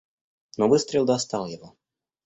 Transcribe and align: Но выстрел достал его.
Но 0.57 0.67
выстрел 0.67 1.05
достал 1.05 1.45
его. 1.45 1.75